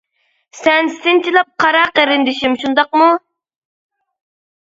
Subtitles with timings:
[0.59, 3.11] سەن سىنچىلاپ قارا قېرىندىشىم شۇنداقمۇ؟!